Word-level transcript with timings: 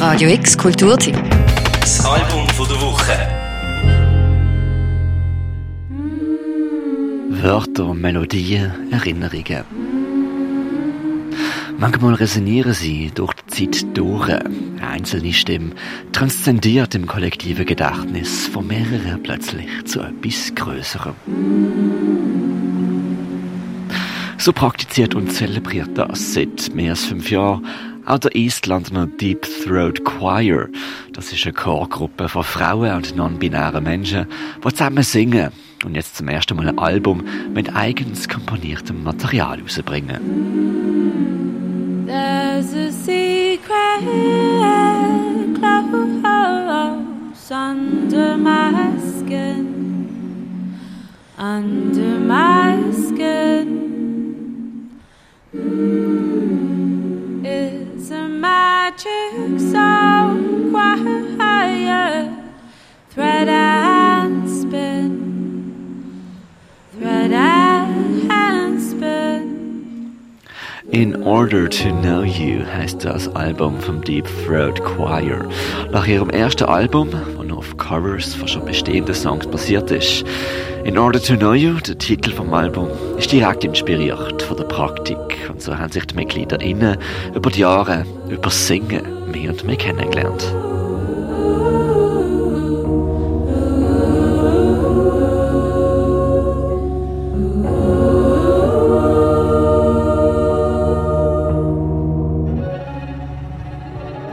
Radio 0.00 0.30
X 0.30 0.56
Kulturteam. 0.56 1.14
Das 1.78 2.02
Album 2.06 2.48
von 2.48 2.66
der 2.66 2.80
Woche. 2.80 3.12
Wörter, 7.42 7.92
Melodien, 7.92 8.90
Erinnerungen. 8.90 9.64
Manchmal 11.76 12.14
resonieren 12.14 12.72
sie 12.72 13.10
durch 13.14 13.34
die 13.34 13.70
Zeit 13.70 13.94
durch. 13.94 14.30
Einzelne 14.80 15.34
Stimme 15.34 15.72
transzendiert 16.12 16.94
im 16.94 17.06
kollektiven 17.06 17.66
Gedächtnis 17.66 18.46
von 18.46 18.66
mehreren 18.66 19.22
plötzlich 19.22 19.68
zu 19.84 20.00
etwas 20.00 20.54
Größerem. 20.54 21.14
So 24.38 24.54
praktiziert 24.54 25.14
und 25.14 25.30
zelebriert 25.30 25.90
das 25.98 26.32
seit 26.32 26.74
mehr 26.74 26.92
als 26.92 27.04
fünf 27.04 27.30
Jahren 27.30 27.66
auch 28.06 28.18
der 28.18 28.34
East 28.34 28.66
Londoner 28.66 29.06
Deep 29.06 29.46
Throat 29.64 30.04
Choir. 30.04 30.68
Das 31.12 31.32
ist 31.32 31.44
eine 31.44 31.52
Chorgruppe 31.52 32.28
von 32.28 32.44
Frauen 32.44 32.96
und 32.96 33.16
non-binären 33.16 33.84
Menschen, 33.84 34.26
die 34.64 34.68
zusammen 34.68 35.02
singen 35.02 35.50
und 35.84 35.94
jetzt 35.94 36.16
zum 36.16 36.28
ersten 36.28 36.56
Mal 36.56 36.68
ein 36.68 36.78
Album 36.78 37.24
mit 37.52 37.74
eigens 37.74 38.28
komponiertem 38.28 39.02
Material 39.02 39.60
rausbringen. 39.60 40.20
There's 42.06 42.74
a 42.74 42.90
secret 42.90 44.00
close 47.50 47.50
under 47.50 48.36
my 48.36 48.98
skin, 48.98 50.78
under 51.38 52.18
my 52.20 52.92
skin. 52.92 53.89
Thread 63.08 63.48
and 63.48 64.50
spin, 64.50 66.40
thread 66.98 67.32
and 67.32 68.82
spin. 68.82 70.28
In 70.90 71.22
Order 71.22 71.68
to 71.68 71.92
Know 72.00 72.22
You 72.22 72.64
heißt 72.66 73.04
das 73.04 73.28
Album 73.36 73.78
vom 73.80 74.02
Deep 74.02 74.26
Throat 74.44 74.82
Choir. 74.82 75.46
Nach 75.92 76.06
ihrem 76.06 76.30
ersten 76.30 76.64
Album, 76.64 77.10
auf 77.60 77.76
Covers 77.76 78.34
von 78.34 78.48
schon 78.48 78.64
bestehenden 78.64 79.14
Songs 79.14 79.46
basiert 79.46 79.90
ist. 79.90 80.24
In 80.84 80.96
Order 80.96 81.22
to 81.22 81.36
Know 81.36 81.52
You, 81.52 81.74
der 81.74 81.98
Titel 81.98 82.32
vom 82.32 82.54
Album, 82.54 82.88
ist 83.18 83.30
direkt 83.30 83.64
inspiriert 83.64 84.40
von 84.40 84.56
der 84.56 84.64
Praktik. 84.64 85.18
Und 85.50 85.60
so 85.60 85.76
haben 85.76 85.92
sich 85.92 86.06
die 86.06 86.14
Mitglieder 86.14 86.58
innen 86.62 86.96
über 87.34 87.50
die 87.50 87.60
Jahre, 87.60 88.06
über 88.30 88.48
Singen 88.48 89.30
mehr 89.30 89.50
und 89.50 89.64
mehr 89.66 89.76
kennengelernt. 89.76 90.42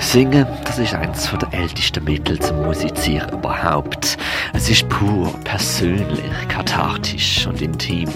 Singen, 0.08 0.48
das 0.64 0.80
ist 0.80 0.94
eines 0.94 1.30
der 1.30 1.54
ältesten 1.60 2.02
Mittel 2.06 2.40
zum 2.40 2.62
Musizieren 2.62 3.30
überhaupt. 3.30 4.18
Es 4.54 4.70
ist 4.70 4.88
pur, 4.88 5.34
persönlich, 5.44 6.48
kathartisch 6.48 7.46
und 7.46 7.62
intim. 7.62 8.08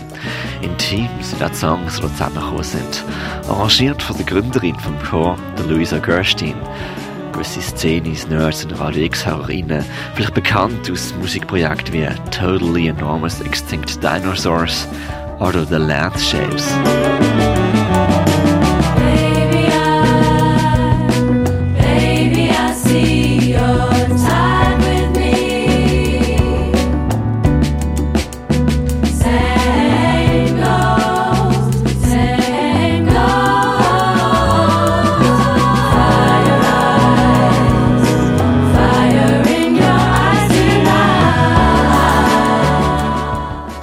Intim 0.62 1.10
sind 1.20 1.44
auch 1.44 1.54
Songs, 1.54 1.98
die 1.98 2.08
zusammengekommen 2.08 2.64
sind. 2.64 3.04
Arrangiert 3.50 4.02
von 4.02 4.16
der 4.16 4.26
Gründerin 4.26 4.80
vom 4.80 4.98
Chor, 5.04 5.38
der 5.58 5.66
Louisa 5.66 5.98
Gerstein. 5.98 6.56
Gewisse 7.34 7.62
Szenis, 7.62 8.26
Nerds 8.26 8.64
und 8.64 8.80
Radio 8.80 9.04
X-Hörerinnen, 9.04 9.84
vielleicht 10.16 10.34
bekannt 10.34 10.90
aus 10.90 11.14
Musikprojekten 11.20 11.94
wie 11.94 12.08
Totally 12.32 12.88
Enormous 12.88 13.42
Extinct 13.42 14.02
Dinosaurs 14.02 14.88
oder 15.40 15.66
The 15.66 15.76
Landshapes. 15.76 16.74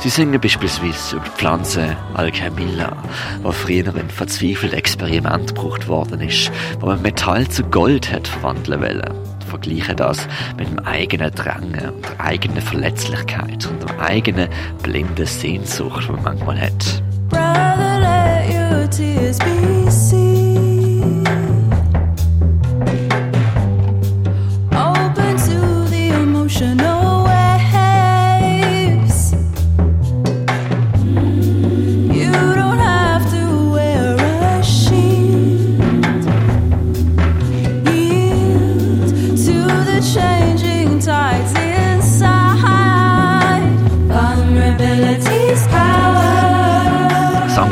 Sie 0.08 0.22
singen 0.22 0.40
beispielsweise 0.40 1.16
über 1.16 1.26
die 1.26 1.30
Pflanze 1.32 1.94
Alchemilla, 2.14 2.96
wo 3.42 3.52
früher 3.52 3.94
ein 3.94 4.08
verzweifeltes 4.08 4.78
Experiment 4.78 5.48
gebraucht 5.48 5.86
worden 5.86 6.22
ist, 6.22 6.50
wo 6.80 6.86
man 6.86 7.02
Metall 7.02 7.46
zu 7.48 7.62
Gold 7.64 8.10
hat 8.10 8.26
verwandeln 8.26 8.80
wollen. 8.80 9.12
Vergleichen 9.50 9.98
das 9.98 10.26
mit 10.56 10.66
dem 10.66 10.78
eigenen 10.78 11.30
Drängen 11.32 11.90
und 11.90 12.06
der 12.06 12.20
eigenen 12.24 12.62
Verletzlichkeit 12.62 13.66
und 13.66 13.86
der 13.86 14.00
eigenen 14.00 14.48
blinden 14.82 15.26
Sehnsucht, 15.26 16.08
die 16.08 16.12
man 16.12 16.22
manchmal 16.22 16.58
hat. 16.58 17.02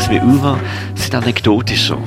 Songs 0.06 0.10
wie 0.10 0.20
Uva 0.20 0.58
sind 0.94 1.14
anekdotischer. 1.14 1.98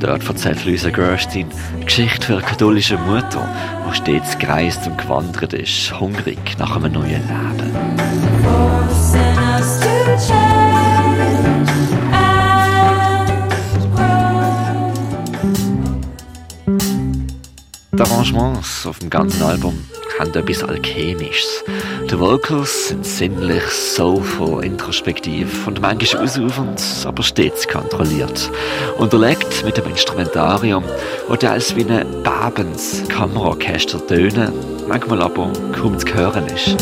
Dort 0.00 0.26
erzählt 0.28 0.64
Luisa 0.64 0.90
Gerstein 0.90 1.48
die 1.80 1.84
Geschichte 1.84 2.26
für 2.26 2.32
eine 2.34 2.42
katholische 2.42 2.96
Mutter, 2.98 3.48
die 3.88 3.96
stets 3.96 4.38
gereist 4.38 4.86
und 4.86 4.96
gewandert 4.96 5.52
ist, 5.52 5.98
hungrig 5.98 6.38
nach 6.58 6.76
einem 6.76 6.92
neuen 6.92 7.22
Leben. 7.22 7.72
Die 17.92 18.00
Arrangements 18.00 18.86
auf 18.86 18.98
dem 19.00 19.10
ganzen 19.10 19.42
Album 19.42 19.84
haben 20.18 20.34
etwas 20.34 20.62
Alchemisches. 20.64 21.64
Die 22.10 22.18
Vocals 22.18 22.88
sind 22.88 23.04
sinnlich, 23.04 23.62
soulful, 23.64 24.64
introspektiv 24.64 25.66
und 25.66 25.80
manchmal 25.80 26.24
ausufernd, 26.24 26.82
aber 27.04 27.22
stets 27.22 27.66
kontrolliert. 27.68 28.50
Unterlegt 28.98 29.64
mit 29.64 29.76
dem 29.76 29.86
Instrumentarium, 29.86 30.84
wo 31.28 31.36
teils 31.36 31.76
wie 31.76 31.84
ein 31.84 32.22
Babens 32.22 33.02
Kammerorchester 33.08 34.04
tönen, 34.06 34.52
manchmal 34.88 35.22
aber 35.22 35.52
kaum 35.72 35.98
zu 35.98 36.14
hören 36.14 36.46
ist. 36.48 36.76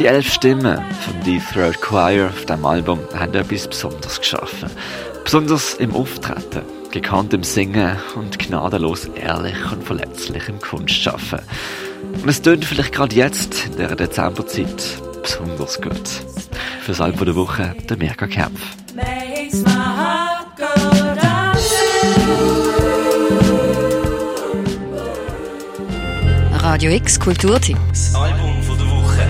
Die 0.00 0.06
elf 0.06 0.32
Stimmen 0.32 0.80
vom 1.02 1.22
Deep 1.24 1.42
Throat 1.52 1.78
Choir 1.82 2.28
auf 2.28 2.46
diesem 2.46 2.64
Album 2.64 3.00
haben 3.14 3.34
etwas 3.34 3.68
Besonderes 3.68 4.18
geschaffen. 4.18 4.70
Besonders 5.24 5.74
im 5.74 5.94
Auftreten, 5.94 6.62
gekannt 6.90 7.34
im 7.34 7.42
Singen 7.42 7.98
und 8.16 8.38
gnadenlos 8.38 9.04
ehrlich 9.14 9.58
und 9.70 9.84
verletzlich 9.84 10.48
im 10.48 10.58
Kunstschaffen. 10.58 11.40
Und 12.14 12.26
es 12.26 12.40
tönt 12.40 12.64
vielleicht 12.64 12.94
gerade 12.94 13.14
jetzt, 13.14 13.66
in 13.66 13.76
der 13.76 13.94
Dezemberzeit, 13.94 14.82
besonders 15.22 15.78
gut. 15.82 16.08
Für 16.80 16.92
das 16.92 17.02
Album 17.02 17.26
der 17.26 17.36
Woche, 17.36 17.76
der 17.90 17.98
Mirka 17.98 18.26
Kempf. 18.26 18.62
Makes 18.94 19.60
my 19.64 19.70
heart 19.70 20.46
go 20.56 20.64
dancing. 21.14 21.76
Radio 26.58 26.90
X 26.90 27.20
Kulturteam. 27.20 27.76
Das 27.90 28.14
Album 28.14 28.38
von. 28.38 28.49